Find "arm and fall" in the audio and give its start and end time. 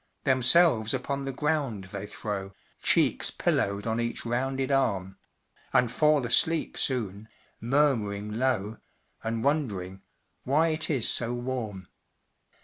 4.71-6.25